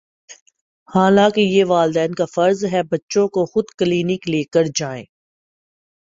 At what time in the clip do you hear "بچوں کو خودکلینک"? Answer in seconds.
2.83-4.29